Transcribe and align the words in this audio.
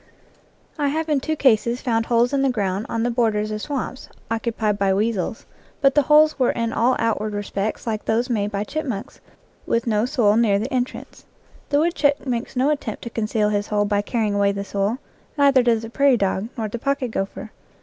I 0.79 0.87
have 0.87 1.09
in 1.09 1.19
two 1.19 1.35
cases 1.35 1.79
found 1.83 2.07
holes 2.07 2.33
in 2.33 2.41
the 2.41 2.49
ground 2.49 2.87
on 2.89 2.95
IN 2.95 2.95
FIELD 2.95 2.95
AND 2.95 3.03
WOOD 3.07 3.11
the 3.11 3.15
borders 3.15 3.51
of 3.51 3.61
swamps, 3.61 4.09
occupied 4.31 4.79
by 4.79 4.95
weasels, 4.95 5.45
but 5.79 5.93
the 5.93 6.01
holes 6.01 6.39
were 6.39 6.49
in 6.49 6.73
all 6.73 6.95
outward 6.97 7.33
respects 7.33 7.85
like 7.85 8.03
those 8.05 8.27
made 8.27 8.51
by 8.51 8.63
chipmunks, 8.63 9.21
with 9.67 9.85
no 9.85 10.07
soil 10.07 10.37
near 10.37 10.57
the 10.57 10.73
entrance. 10.73 11.25
The 11.69 11.77
wood 11.77 11.93
chuck 11.93 12.25
makes 12.25 12.55
no 12.55 12.71
attempt 12.71 13.03
to 13.03 13.11
conceal 13.11 13.49
his 13.49 13.67
hole 13.67 13.85
by 13.85 14.01
carry 14.01 14.25
ing 14.25 14.33
away 14.33 14.51
the 14.53 14.65
soil; 14.65 14.97
neither 15.37 15.61
does 15.61 15.83
the 15.83 15.89
prairie 15.91 16.17
dog, 16.17 16.49
nor 16.57 16.67
the 16.67 16.79
pocket 16.79 17.11
gopher. 17.11 17.51